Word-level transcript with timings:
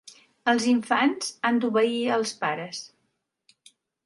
Els 0.53 0.63
infants 0.71 1.29
han 1.51 1.61
d'obeir 1.65 2.01
els 2.17 2.33
pares. 2.41 2.81